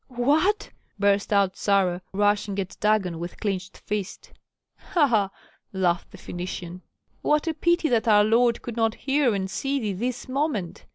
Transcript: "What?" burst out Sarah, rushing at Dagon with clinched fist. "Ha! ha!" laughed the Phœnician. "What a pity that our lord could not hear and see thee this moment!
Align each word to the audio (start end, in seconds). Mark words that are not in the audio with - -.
"What?" 0.07 0.71
burst 0.97 1.31
out 1.31 1.55
Sarah, 1.55 2.01
rushing 2.11 2.57
at 2.57 2.75
Dagon 2.79 3.19
with 3.19 3.39
clinched 3.39 3.77
fist. 3.77 4.31
"Ha! 4.77 5.05
ha!" 5.05 5.29
laughed 5.73 6.09
the 6.09 6.17
Phœnician. 6.17 6.81
"What 7.21 7.45
a 7.45 7.53
pity 7.53 7.87
that 7.89 8.07
our 8.07 8.23
lord 8.23 8.63
could 8.63 8.75
not 8.75 8.95
hear 8.95 9.35
and 9.35 9.47
see 9.47 9.79
thee 9.79 9.93
this 9.93 10.27
moment! 10.27 10.87